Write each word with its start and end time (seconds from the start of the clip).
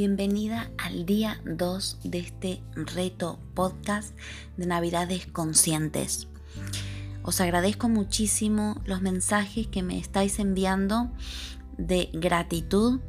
Bienvenida 0.00 0.70
al 0.78 1.04
día 1.04 1.42
2 1.44 1.98
de 2.04 2.20
este 2.20 2.62
reto 2.74 3.38
podcast 3.52 4.16
de 4.56 4.64
Navidades 4.64 5.26
Conscientes. 5.26 6.26
Os 7.22 7.38
agradezco 7.42 7.90
muchísimo 7.90 8.80
los 8.86 9.02
mensajes 9.02 9.66
que 9.66 9.82
me 9.82 9.98
estáis 9.98 10.38
enviando 10.38 11.10
de 11.76 12.08
gratitud 12.14 13.00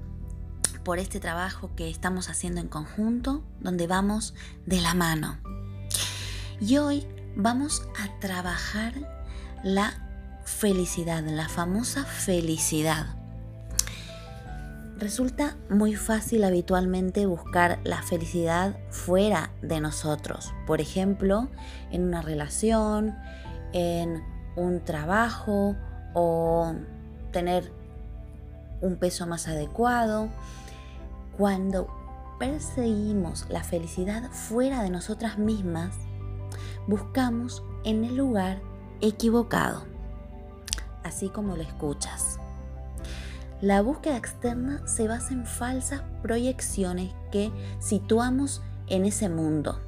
por 0.83 0.99
este 0.99 1.21
trabajo 1.21 1.71
que 1.77 1.89
estamos 1.89 2.27
haciendo 2.27 2.59
en 2.59 2.67
conjunto, 2.67 3.41
donde 3.61 3.87
vamos 3.87 4.33
de 4.65 4.81
la 4.81 4.93
mano. 4.93 5.39
Y 6.59 6.75
hoy 6.75 7.07
vamos 7.37 7.83
a 7.97 8.19
trabajar 8.19 8.95
la 9.63 10.41
felicidad, 10.43 11.23
la 11.23 11.47
famosa 11.47 12.03
felicidad. 12.03 13.20
Resulta 15.01 15.57
muy 15.67 15.95
fácil 15.95 16.43
habitualmente 16.43 17.25
buscar 17.25 17.79
la 17.83 18.03
felicidad 18.03 18.77
fuera 18.91 19.51
de 19.63 19.81
nosotros, 19.81 20.53
por 20.67 20.79
ejemplo, 20.79 21.49
en 21.89 22.03
una 22.03 22.21
relación, 22.21 23.15
en 23.73 24.21
un 24.55 24.85
trabajo 24.85 25.75
o 26.13 26.75
tener 27.31 27.73
un 28.81 28.97
peso 28.97 29.25
más 29.25 29.47
adecuado. 29.47 30.29
Cuando 31.35 31.87
perseguimos 32.37 33.47
la 33.49 33.63
felicidad 33.63 34.29
fuera 34.29 34.83
de 34.83 34.91
nosotras 34.91 35.39
mismas, 35.39 35.95
buscamos 36.85 37.63
en 37.85 38.03
el 38.05 38.15
lugar 38.15 38.61
equivocado, 39.01 39.83
así 41.03 41.29
como 41.29 41.55
lo 41.55 41.63
escuchas. 41.63 42.30
La 43.61 43.83
búsqueda 43.83 44.17
externa 44.17 44.87
se 44.87 45.07
basa 45.07 45.35
en 45.35 45.45
falsas 45.45 46.01
proyecciones 46.23 47.13
que 47.31 47.51
situamos 47.79 48.63
en 48.87 49.05
ese 49.05 49.29
mundo. 49.29 49.79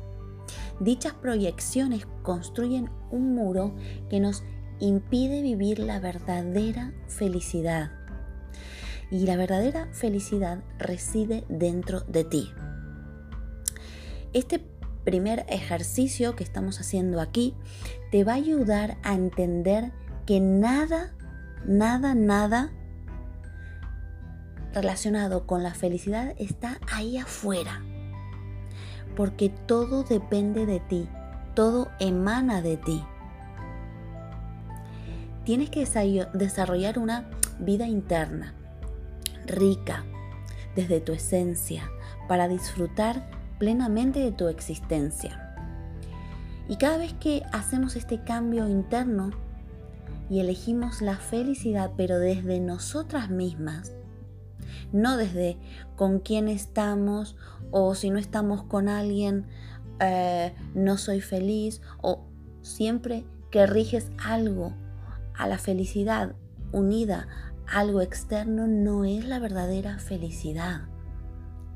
Dichas 0.80 1.14
proyecciones 1.14 2.06
construyen 2.22 2.92
un 3.10 3.34
muro 3.34 3.74
que 4.12 4.20
nos 4.20 4.44
impide 4.80 5.42
vivir 5.42 5.80
la 5.80 6.00
verdadera 6.00 6.94
felicidad. 7.08 7.92
Y 9.10 9.26
la 9.26 9.38
verdadera 9.38 9.88
felicidad 9.92 10.64
reside 10.78 11.44
dentro 11.50 12.02
de 12.02 12.26
ti. 12.26 12.52
Este 14.34 14.64
primer 15.04 15.48
ejercicio 15.50 16.36
que 16.36 16.44
estamos 16.44 16.80
haciendo 16.80 17.20
aquí 17.20 17.56
te 18.12 18.24
va 18.24 18.34
a 18.34 18.36
ayudar 18.36 18.98
a 19.02 19.16
entender 19.16 19.92
que 20.28 20.40
nada, 20.40 21.16
nada, 21.66 22.14
nada 22.14 22.72
relacionado 24.74 25.46
con 25.46 25.64
la 25.64 25.74
felicidad 25.74 26.34
está 26.38 26.80
ahí 26.92 27.18
afuera. 27.18 27.82
Porque 29.16 29.50
todo 29.50 30.04
depende 30.04 30.66
de 30.66 30.80
ti, 30.80 31.08
todo 31.54 31.90
emana 32.00 32.62
de 32.62 32.78
ti. 32.78 33.04
Tienes 35.46 35.70
que 35.70 35.86
desarrollar 36.34 36.98
una 36.98 37.30
vida 37.60 37.88
interna, 37.88 38.54
rica, 39.46 40.04
desde 40.76 41.02
tu 41.02 41.12
esencia, 41.12 41.90
para 42.28 42.48
disfrutar 42.48 43.30
plenamente 43.60 44.20
de 44.20 44.32
tu 44.32 44.48
existencia. 44.48 45.56
Y 46.68 46.78
cada 46.78 46.98
vez 46.98 47.14
que 47.14 47.44
hacemos 47.52 47.96
este 47.96 48.24
cambio 48.24 48.68
interno 48.68 49.32
y 50.30 50.40
elegimos 50.40 51.02
la 51.02 51.18
felicidad, 51.18 51.92
pero 51.98 52.20
desde 52.20 52.60
nosotras 52.60 53.30
mismas, 53.30 53.92
no 54.94 55.18
desde 55.18 55.58
con 55.98 56.20
quién 56.20 56.48
estamos 56.48 57.36
o 57.72 57.96
si 57.96 58.10
no 58.10 58.20
estamos 58.20 58.64
con 58.64 58.88
alguien 58.88 59.48
eh, 60.00 60.54
no 60.74 60.98
soy 60.98 61.20
feliz 61.20 61.82
o 62.02 62.26
siempre 62.62 63.26
que 63.52 63.66
riges 63.68 64.12
algo 64.24 64.74
a 65.36 65.48
la 65.48 65.58
felicidad 65.58 66.36
unida 66.72 67.28
a 67.68 67.80
algo 67.80 68.02
externo 68.02 68.68
no 68.68 69.06
es 69.06 69.26
la 69.26 69.40
verdadera 69.40 70.00
felicidad. 70.00 70.82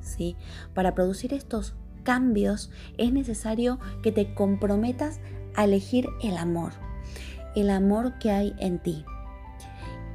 ¿sí? 0.01 0.35
Para 0.73 0.93
producir 0.93 1.33
estos 1.33 1.75
cambios 2.03 2.71
es 2.97 3.11
necesario 3.11 3.79
que 4.01 4.11
te 4.11 4.33
comprometas 4.33 5.19
a 5.55 5.65
elegir 5.65 6.07
el 6.21 6.37
amor, 6.37 6.73
el 7.55 7.69
amor 7.69 8.17
que 8.19 8.31
hay 8.31 8.55
en 8.59 8.79
ti. 8.79 9.05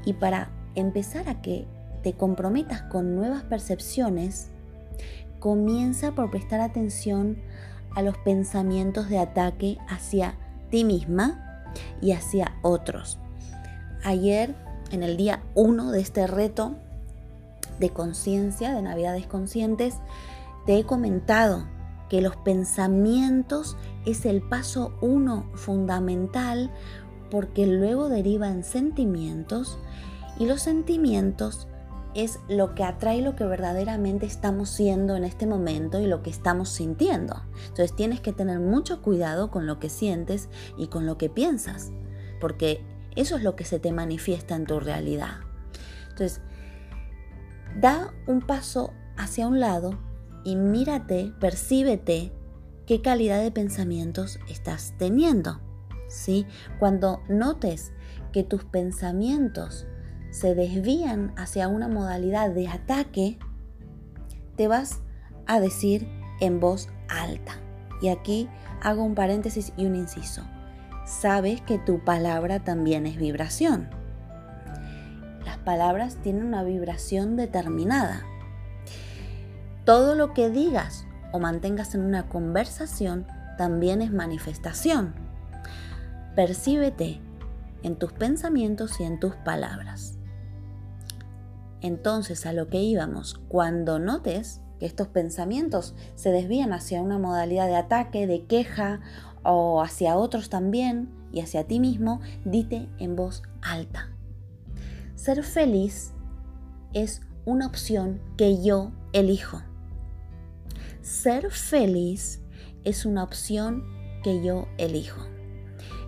Y 0.04 0.14
para 0.14 0.50
empezar 0.74 1.28
a 1.28 1.42
que 1.42 1.66
te 2.02 2.14
comprometas 2.14 2.82
con 2.82 3.16
nuevas 3.16 3.42
percepciones, 3.44 4.48
comienza 5.38 6.12
por 6.12 6.30
prestar 6.30 6.60
atención 6.60 7.36
a 7.94 8.02
los 8.02 8.16
pensamientos 8.18 9.08
de 9.08 9.18
ataque 9.18 9.78
hacia 9.88 10.34
ti 10.70 10.84
misma 10.84 11.64
y 12.00 12.12
hacia 12.12 12.54
otros. 12.62 13.18
Ayer, 14.04 14.54
en 14.90 15.02
el 15.02 15.16
día 15.16 15.42
1 15.54 15.90
de 15.90 16.00
este 16.00 16.26
reto 16.26 16.74
de 17.78 17.90
conciencia, 17.90 18.74
de 18.74 18.82
Navidades 18.82 19.26
Conscientes, 19.26 19.96
te 20.66 20.78
he 20.78 20.84
comentado 20.84 21.66
que 22.08 22.20
los 22.20 22.36
pensamientos 22.36 23.76
es 24.04 24.26
el 24.26 24.42
paso 24.42 24.92
uno 25.00 25.46
fundamental 25.54 26.70
porque 27.30 27.66
luego 27.66 28.08
derivan 28.08 28.64
sentimientos 28.64 29.78
y 30.38 30.46
los 30.46 30.60
sentimientos 30.60 31.66
es 32.14 32.40
lo 32.48 32.74
que 32.74 32.84
atrae 32.84 33.22
lo 33.22 33.36
que 33.36 33.44
verdaderamente 33.44 34.26
estamos 34.26 34.68
siendo 34.70 35.16
en 35.16 35.24
este 35.24 35.46
momento 35.46 36.00
y 36.00 36.06
lo 36.06 36.22
que 36.22 36.30
estamos 36.30 36.68
sintiendo. 36.68 37.42
Entonces 37.68 37.94
tienes 37.94 38.20
que 38.20 38.32
tener 38.32 38.60
mucho 38.60 39.02
cuidado 39.02 39.50
con 39.50 39.66
lo 39.66 39.78
que 39.78 39.88
sientes 39.88 40.48
y 40.76 40.88
con 40.88 41.06
lo 41.06 41.18
que 41.18 41.30
piensas, 41.30 41.92
porque 42.40 42.84
eso 43.16 43.36
es 43.36 43.42
lo 43.42 43.56
que 43.56 43.64
se 43.64 43.78
te 43.78 43.92
manifiesta 43.92 44.54
en 44.54 44.66
tu 44.66 44.80
realidad. 44.80 45.36
Entonces, 46.10 46.40
da 47.80 48.12
un 48.26 48.40
paso 48.40 48.92
hacia 49.16 49.46
un 49.46 49.60
lado 49.60 49.98
y 50.44 50.56
mírate, 50.56 51.32
percíbete 51.40 52.32
qué 52.86 53.00
calidad 53.00 53.40
de 53.40 53.50
pensamientos 53.50 54.38
estás 54.48 54.94
teniendo. 54.98 55.60
¿sí? 56.12 56.46
Cuando 56.78 57.22
notes 57.28 57.92
que 58.32 58.44
tus 58.44 58.64
pensamientos 58.64 59.86
se 60.32 60.54
desvían 60.54 61.34
hacia 61.36 61.68
una 61.68 61.88
modalidad 61.88 62.50
de 62.50 62.66
ataque, 62.66 63.38
te 64.56 64.66
vas 64.66 65.00
a 65.46 65.60
decir 65.60 66.08
en 66.40 66.58
voz 66.58 66.88
alta. 67.08 67.52
Y 68.00 68.08
aquí 68.08 68.48
hago 68.80 69.04
un 69.04 69.14
paréntesis 69.14 69.72
y 69.76 69.84
un 69.84 69.94
inciso. 69.94 70.42
Sabes 71.04 71.60
que 71.60 71.78
tu 71.78 72.02
palabra 72.02 72.64
también 72.64 73.06
es 73.06 73.18
vibración. 73.18 73.90
Las 75.44 75.58
palabras 75.58 76.16
tienen 76.22 76.46
una 76.46 76.62
vibración 76.62 77.36
determinada. 77.36 78.24
Todo 79.84 80.14
lo 80.14 80.32
que 80.32 80.48
digas 80.48 81.06
o 81.32 81.40
mantengas 81.40 81.94
en 81.94 82.02
una 82.02 82.28
conversación 82.28 83.26
también 83.58 84.00
es 84.00 84.12
manifestación. 84.12 85.14
Percíbete 86.34 87.20
en 87.82 87.96
tus 87.96 88.12
pensamientos 88.12 88.98
y 88.98 89.04
en 89.04 89.20
tus 89.20 89.34
palabras. 89.36 90.18
Entonces, 91.82 92.46
a 92.46 92.52
lo 92.52 92.68
que 92.68 92.80
íbamos, 92.80 93.40
cuando 93.48 93.98
notes 93.98 94.60
que 94.78 94.86
estos 94.86 95.08
pensamientos 95.08 95.94
se 96.14 96.30
desvían 96.30 96.72
hacia 96.72 97.02
una 97.02 97.18
modalidad 97.18 97.66
de 97.66 97.74
ataque, 97.74 98.28
de 98.28 98.46
queja 98.46 99.00
o 99.42 99.82
hacia 99.82 100.16
otros 100.16 100.48
también 100.48 101.10
y 101.32 101.40
hacia 101.40 101.64
ti 101.64 101.80
mismo, 101.80 102.20
dite 102.44 102.88
en 102.98 103.16
voz 103.16 103.42
alta. 103.60 104.10
Ser 105.16 105.42
feliz 105.42 106.12
es 106.92 107.20
una 107.44 107.66
opción 107.66 108.20
que 108.36 108.62
yo 108.62 108.92
elijo. 109.12 109.60
Ser 111.00 111.50
feliz 111.50 112.40
es 112.84 113.04
una 113.04 113.24
opción 113.24 113.84
que 114.22 114.40
yo 114.44 114.68
elijo. 114.78 115.26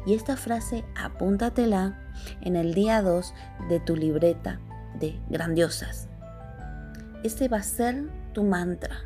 Y 0.06 0.14
esta 0.14 0.36
frase 0.36 0.84
apúntatela 0.94 1.98
en 2.42 2.54
el 2.54 2.74
día 2.74 3.02
2 3.02 3.34
de 3.68 3.80
tu 3.80 3.96
libreta 3.96 4.60
de 4.98 5.18
grandiosas. 5.28 6.08
Ese 7.22 7.48
va 7.48 7.58
a 7.58 7.62
ser 7.62 8.04
tu 8.32 8.44
mantra. 8.44 8.96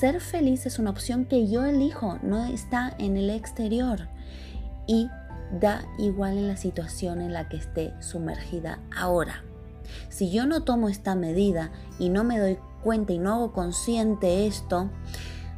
Ser 0.00 0.20
feliz 0.20 0.66
es 0.66 0.78
una 0.78 0.90
opción 0.90 1.24
que 1.24 1.48
yo 1.48 1.64
elijo, 1.64 2.18
no 2.22 2.44
está 2.46 2.94
en 2.98 3.16
el 3.16 3.30
exterior 3.30 4.08
y 4.86 5.08
da 5.60 5.84
igual 5.98 6.38
en 6.38 6.48
la 6.48 6.56
situación 6.56 7.20
en 7.20 7.32
la 7.32 7.48
que 7.48 7.56
esté 7.56 7.94
sumergida 8.00 8.80
ahora. 8.96 9.44
Si 10.08 10.30
yo 10.30 10.46
no 10.46 10.64
tomo 10.64 10.88
esta 10.88 11.14
medida 11.14 11.70
y 11.98 12.08
no 12.08 12.24
me 12.24 12.38
doy 12.38 12.58
cuenta 12.82 13.12
y 13.12 13.18
no 13.18 13.34
hago 13.34 13.52
consciente 13.52 14.46
esto, 14.46 14.90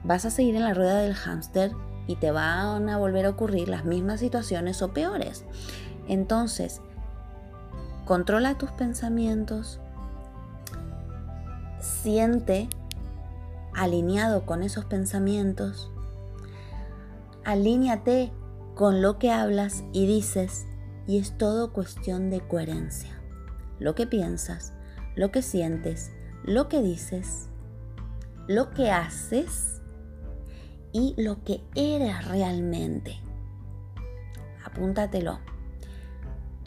vas 0.05 0.25
a 0.25 0.31
seguir 0.31 0.57
en 0.57 0.65
la 0.65 0.75
rueda 0.75 0.99
del 0.99 1.15
hámster 1.15 1.73
y 2.07 2.17
te 2.17 2.31
van 2.31 2.89
a 2.89 2.99
volver 2.99 3.27
a 3.27 3.31
ocurrir 3.31 3.69
las 3.69 3.85
mismas 3.85 4.21
situaciones 4.21 4.83
o 4.83 4.93
peores. 4.93 5.45
Entonces, 6.09 6.81
Controla 8.09 8.57
tus 8.57 8.71
pensamientos. 8.71 9.81
Siente 11.79 12.71
alineado 13.75 14.47
con 14.47 14.63
esos 14.63 14.87
pensamientos, 14.87 15.91
alíñate 17.45 18.33
con 18.75 19.03
lo 19.03 19.19
que 19.19 19.31
hablas 19.31 19.85
y 19.93 20.07
dices 20.07 20.65
y 21.07 21.19
es 21.19 21.37
todo 21.37 21.75
cuestión 21.75 22.31
de 22.31 22.41
coherencia. 22.41 23.21
Lo 23.79 23.95
que 23.95 24.07
piensas, 24.07 24.73
lo 25.15 25.31
que 25.31 25.43
sientes, 25.43 26.11
lo 26.45 26.71
que 26.71 26.81
dices, 26.81 27.51
lo 28.47 28.71
que 28.71 28.91
haces 28.91 29.83
y 30.93 31.15
lo 31.19 31.45
que 31.45 31.61
eres 31.75 32.27
realmente. 32.27 33.21
Apúntatelo. 34.65 35.58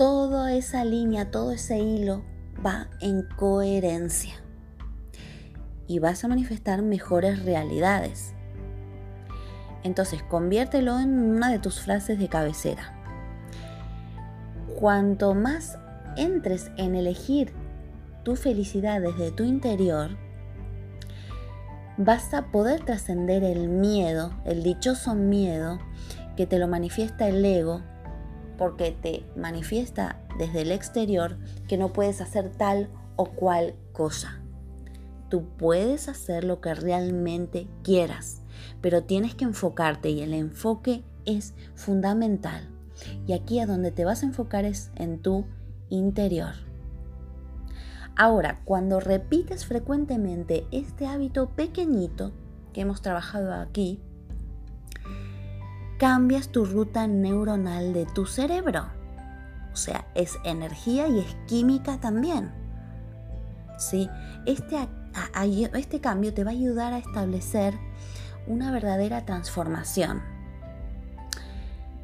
Toda 0.01 0.55
esa 0.55 0.83
línea, 0.83 1.29
todo 1.29 1.51
ese 1.51 1.77
hilo 1.77 2.23
va 2.65 2.87
en 3.01 3.21
coherencia 3.21 4.33
y 5.85 5.99
vas 5.99 6.23
a 6.23 6.27
manifestar 6.27 6.81
mejores 6.81 7.45
realidades. 7.45 8.33
Entonces, 9.83 10.23
conviértelo 10.23 10.99
en 10.99 11.19
una 11.19 11.51
de 11.51 11.59
tus 11.59 11.81
frases 11.81 12.17
de 12.17 12.29
cabecera. 12.29 12.95
Cuanto 14.79 15.35
más 15.35 15.77
entres 16.17 16.71
en 16.77 16.95
elegir 16.95 17.53
tu 18.23 18.35
felicidad 18.35 19.01
desde 19.01 19.29
tu 19.29 19.43
interior, 19.43 20.17
vas 21.97 22.33
a 22.33 22.47
poder 22.47 22.83
trascender 22.85 23.43
el 23.43 23.69
miedo, 23.69 24.33
el 24.45 24.63
dichoso 24.63 25.13
miedo 25.13 25.77
que 26.35 26.47
te 26.47 26.57
lo 26.57 26.67
manifiesta 26.67 27.27
el 27.27 27.45
ego, 27.45 27.83
porque 28.61 28.91
te 28.91 29.25
manifiesta 29.35 30.19
desde 30.37 30.61
el 30.61 30.71
exterior 30.71 31.39
que 31.67 31.79
no 31.79 31.93
puedes 31.93 32.21
hacer 32.21 32.51
tal 32.51 32.91
o 33.15 33.31
cual 33.31 33.73
cosa. 33.91 34.39
Tú 35.29 35.45
puedes 35.57 36.07
hacer 36.07 36.43
lo 36.43 36.61
que 36.61 36.75
realmente 36.75 37.67
quieras, 37.81 38.43
pero 38.79 39.01
tienes 39.01 39.33
que 39.33 39.45
enfocarte 39.45 40.11
y 40.11 40.21
el 40.21 40.35
enfoque 40.35 41.03
es 41.25 41.55
fundamental. 41.73 42.69
Y 43.25 43.33
aquí 43.33 43.57
a 43.57 43.65
donde 43.65 43.89
te 43.89 44.05
vas 44.05 44.21
a 44.21 44.27
enfocar 44.27 44.63
es 44.63 44.91
en 44.93 45.23
tu 45.23 45.45
interior. 45.89 46.53
Ahora, 48.15 48.61
cuando 48.63 48.99
repites 48.99 49.65
frecuentemente 49.65 50.67
este 50.69 51.07
hábito 51.07 51.49
pequeñito 51.55 52.31
que 52.73 52.81
hemos 52.81 53.01
trabajado 53.01 53.55
aquí, 53.55 53.99
cambias 56.01 56.47
tu 56.47 56.65
ruta 56.65 57.05
neuronal 57.05 57.93
de 57.93 58.07
tu 58.07 58.25
cerebro. 58.25 58.87
O 59.71 59.75
sea, 59.75 60.07
es 60.15 60.35
energía 60.43 61.07
y 61.07 61.19
es 61.19 61.35
química 61.45 61.99
también. 61.99 62.51
¿Sí? 63.77 64.09
Este 64.47 64.89
este 65.75 66.01
cambio 66.01 66.33
te 66.33 66.43
va 66.43 66.49
a 66.49 66.53
ayudar 66.53 66.93
a 66.93 66.97
establecer 66.97 67.75
una 68.47 68.71
verdadera 68.71 69.25
transformación. 69.25 70.23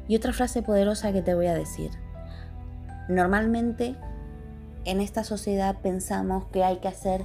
Y 0.06 0.14
otra 0.14 0.32
frase 0.32 0.62
poderosa 0.62 1.12
que 1.12 1.22
te 1.22 1.34
voy 1.34 1.48
a 1.48 1.54
decir. 1.54 1.90
Normalmente 3.08 3.96
en 4.84 5.00
esta 5.00 5.24
sociedad 5.24 5.76
pensamos 5.82 6.44
que 6.52 6.62
hay 6.62 6.76
que 6.76 6.86
hacer 6.86 7.24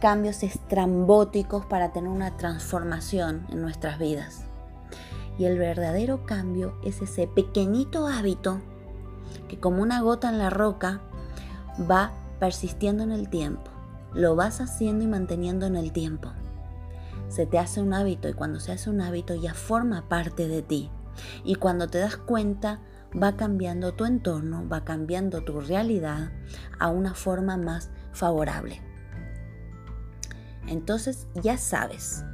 cambios 0.00 0.42
estrambóticos 0.42 1.66
para 1.66 1.92
tener 1.92 2.08
una 2.08 2.34
transformación 2.38 3.46
en 3.50 3.60
nuestras 3.60 3.98
vidas. 3.98 4.47
Y 5.38 5.44
el 5.44 5.58
verdadero 5.58 6.26
cambio 6.26 6.76
es 6.82 7.00
ese 7.00 7.26
pequeñito 7.26 8.06
hábito 8.06 8.60
que 9.48 9.58
como 9.58 9.82
una 9.82 10.00
gota 10.00 10.28
en 10.28 10.38
la 10.38 10.50
roca 10.50 11.00
va 11.90 12.12
persistiendo 12.40 13.04
en 13.04 13.12
el 13.12 13.28
tiempo 13.28 13.70
lo 14.14 14.36
vas 14.36 14.60
haciendo 14.60 15.04
y 15.04 15.06
manteniendo 15.06 15.66
en 15.66 15.76
el 15.76 15.92
tiempo. 15.92 16.32
Se 17.28 17.46
te 17.46 17.58
hace 17.58 17.80
un 17.80 17.92
hábito 17.92 18.28
y 18.28 18.32
cuando 18.32 18.58
se 18.60 18.72
hace 18.72 18.90
un 18.90 19.00
hábito 19.00 19.34
ya 19.34 19.54
forma 19.54 20.08
parte 20.08 20.48
de 20.48 20.62
ti. 20.62 20.90
Y 21.44 21.56
cuando 21.56 21.88
te 21.88 21.98
das 21.98 22.16
cuenta 22.16 22.80
va 23.20 23.36
cambiando 23.36 23.94
tu 23.94 24.04
entorno, 24.04 24.66
va 24.68 24.84
cambiando 24.84 25.42
tu 25.42 25.60
realidad 25.60 26.32
a 26.78 26.88
una 26.88 27.14
forma 27.14 27.56
más 27.56 27.90
favorable. 28.12 28.80
Entonces 30.66 31.26
ya 31.42 31.58
sabes, 31.58 32.24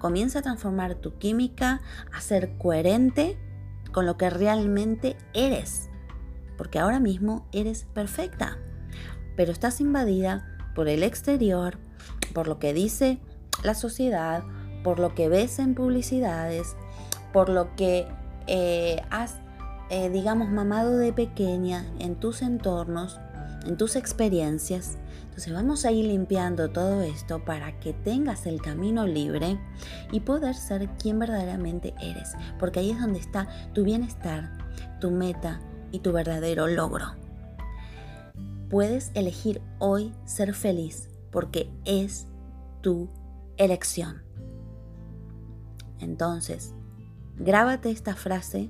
comienza 0.00 0.40
a 0.40 0.42
transformar 0.42 0.96
tu 0.96 1.18
química, 1.18 1.80
a 2.12 2.20
ser 2.20 2.56
coherente 2.58 3.38
con 3.92 4.06
lo 4.06 4.16
que 4.16 4.30
realmente 4.30 5.16
eres. 5.34 5.90
Porque 6.56 6.80
ahora 6.80 6.98
mismo 6.98 7.46
eres 7.52 7.86
perfecta, 7.94 8.58
pero 9.36 9.52
estás 9.52 9.80
invadida 9.80 10.58
por 10.74 10.88
el 10.88 11.02
exterior, 11.02 11.78
por 12.34 12.48
lo 12.48 12.58
que 12.58 12.72
dice 12.72 13.20
la 13.62 13.74
sociedad, 13.74 14.42
por 14.82 14.98
lo 14.98 15.14
que 15.14 15.28
ves 15.28 15.58
en 15.58 15.74
publicidades, 15.74 16.76
por 17.32 17.48
lo 17.48 17.76
que 17.76 18.06
eh, 18.46 19.02
has, 19.10 19.36
eh, 19.90 20.08
digamos, 20.08 20.50
mamado 20.50 20.96
de 20.96 21.12
pequeña 21.12 21.84
en 21.98 22.16
tus 22.16 22.42
entornos, 22.42 23.20
en 23.66 23.76
tus 23.76 23.96
experiencias. 23.96 24.98
Entonces 25.30 25.54
vamos 25.54 25.84
a 25.84 25.92
ir 25.92 26.06
limpiando 26.06 26.70
todo 26.70 27.02
esto 27.02 27.44
para 27.44 27.78
que 27.78 27.92
tengas 27.92 28.46
el 28.46 28.60
camino 28.60 29.06
libre 29.06 29.60
y 30.10 30.20
poder 30.20 30.56
ser 30.56 30.88
quien 30.98 31.20
verdaderamente 31.20 31.94
eres, 32.02 32.32
porque 32.58 32.80
ahí 32.80 32.90
es 32.90 33.00
donde 33.00 33.20
está 33.20 33.48
tu 33.72 33.84
bienestar, 33.84 34.50
tu 35.00 35.12
meta 35.12 35.60
y 35.92 36.00
tu 36.00 36.10
verdadero 36.10 36.66
logro. 36.66 37.06
Puedes 38.68 39.12
elegir 39.14 39.62
hoy 39.78 40.12
ser 40.24 40.52
feliz 40.52 41.08
porque 41.30 41.70
es 41.84 42.26
tu 42.80 43.08
elección. 43.56 44.22
Entonces, 46.00 46.74
grábate 47.36 47.92
esta 47.92 48.16
frase 48.16 48.68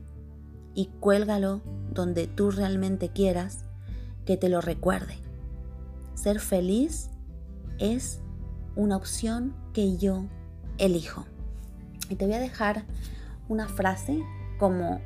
y 0.74 0.90
cuélgalo 1.00 1.62
donde 1.90 2.26
tú 2.26 2.50
realmente 2.50 3.08
quieras 3.08 3.64
que 4.26 4.36
te 4.36 4.50
lo 4.50 4.60
recuerde. 4.60 5.29
Ser 6.14 6.40
feliz 6.40 7.10
es 7.78 8.20
una 8.76 8.96
opción 8.96 9.54
que 9.72 9.96
yo 9.96 10.24
elijo. 10.78 11.26
Y 12.08 12.16
te 12.16 12.26
voy 12.26 12.34
a 12.34 12.40
dejar 12.40 12.84
una 13.48 13.68
frase 13.68 14.22
como 14.58 15.00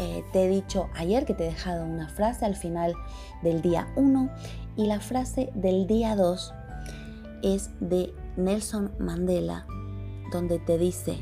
eh, 0.00 0.24
te 0.32 0.44
he 0.44 0.48
dicho 0.48 0.88
ayer 0.94 1.24
que 1.24 1.34
te 1.34 1.44
he 1.44 1.50
dejado 1.50 1.84
una 1.84 2.08
frase 2.08 2.44
al 2.44 2.56
final 2.56 2.94
del 3.42 3.62
día 3.62 3.92
1 3.94 4.28
y 4.76 4.86
la 4.86 4.98
frase 4.98 5.52
del 5.54 5.86
día 5.86 6.16
2 6.16 6.52
es 7.42 7.70
de 7.78 8.12
Nelson 8.36 8.90
Mandela, 8.98 9.66
donde 10.32 10.58
te 10.58 10.78
dice, 10.78 11.18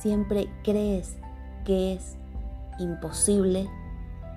siempre 0.00 0.48
crees 0.64 1.16
que 1.66 1.94
es 1.94 2.16
imposible 2.78 3.68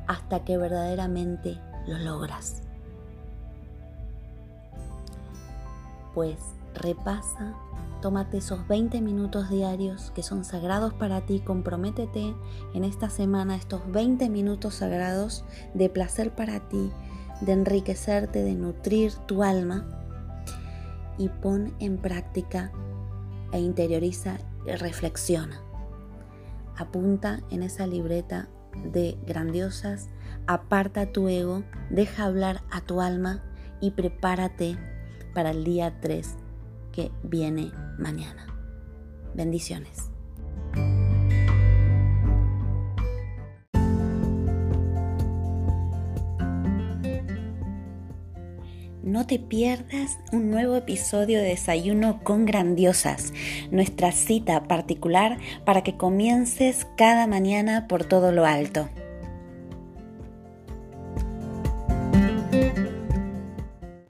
hasta 0.08 0.44
que 0.44 0.58
verdaderamente 0.58 1.58
lo 1.88 2.00
logras. 2.00 2.64
Pues 6.14 6.38
repasa 6.74 7.56
Tómate 8.02 8.38
esos 8.38 8.66
20 8.66 9.02
minutos 9.02 9.50
diarios 9.50 10.12
que 10.12 10.24
son 10.24 10.46
sagrados 10.46 10.94
para 10.94 11.26
ti. 11.26 11.42
Comprométete 11.42 12.34
en 12.74 12.84
esta 12.86 13.10
semana 13.10 13.58
estos 13.58 13.92
20 13.92 14.30
minutos 14.30 14.76
sagrados 14.76 15.44
de 15.74 15.90
placer 15.90 16.34
para 16.34 16.70
ti, 16.70 16.92
de 17.42 17.52
enriquecerte, 17.52 18.42
de 18.42 18.56
nutrir 18.56 19.14
tu 19.28 19.44
alma. 19.44 19.86
Y 21.18 21.28
pon 21.28 21.74
en 21.80 21.98
práctica 21.98 22.72
e 23.52 23.60
interioriza 23.60 24.38
y 24.66 24.72
reflexiona. 24.72 25.62
Apunta 26.78 27.42
en 27.50 27.64
esa 27.64 27.86
libreta 27.86 28.48
de 28.94 29.18
grandiosas, 29.28 30.08
aparta 30.48 31.12
tu 31.12 31.28
ego, 31.28 31.64
deja 31.90 32.24
hablar 32.24 32.62
a 32.72 32.80
tu 32.80 33.02
alma 33.02 33.44
y 33.82 33.92
prepárate 33.92 34.78
para 35.34 35.52
el 35.52 35.64
día 35.64 36.00
3 36.02 36.36
que 36.92 37.12
viene 37.24 37.72
mañana. 37.98 38.48
Bendiciones. 39.34 40.10
No 49.10 49.26
te 49.26 49.40
pierdas 49.40 50.20
un 50.32 50.52
nuevo 50.52 50.76
episodio 50.76 51.40
de 51.40 51.46
Desayuno 51.46 52.20
con 52.24 52.46
Grandiosas, 52.46 53.34
nuestra 53.72 54.12
cita 54.12 54.68
particular 54.68 55.40
para 55.66 55.82
que 55.82 55.98
comiences 55.98 56.86
cada 56.96 57.26
mañana 57.26 57.88
por 57.88 58.06
todo 58.06 58.32
lo 58.32 58.46
alto. 58.46 58.88